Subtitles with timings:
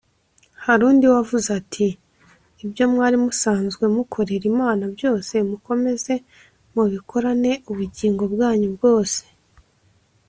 [0.65, 1.87] Hari undi wavuze ati
[2.63, 6.13] ibyo mwari musanzwe mukorera Imana byose mukomeze
[6.73, 9.21] mubikorane ubugingo bwanyu bwose